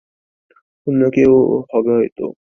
[0.87, 1.33] অন্য কেউ
[1.71, 2.19] হবে হয়ত।